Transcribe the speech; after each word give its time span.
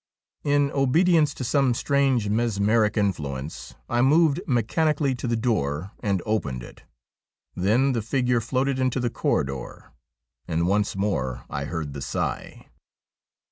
In 0.43 0.71
obedience 0.71 1.31
to 1.35 1.43
some 1.43 1.75
strange 1.75 2.27
mesmeric 2.27 2.97
influence 2.97 3.75
I 3.87 4.01
moved 4.01 4.41
mechanically 4.47 5.13
to 5.13 5.27
the 5.27 5.35
door 5.35 5.91
and 5.99 6.23
opened 6.25 6.63
it. 6.63 6.81
Then 7.55 7.91
the 7.91 8.01
figure 8.01 8.41
floated 8.41 8.79
into 8.79 8.99
the 8.99 9.11
corridor, 9.11 9.91
and 10.47 10.65
once 10.65 10.95
more 10.95 11.45
I 11.51 11.65
heard 11.65 11.93
the 11.93 12.01
sigh. 12.01 12.65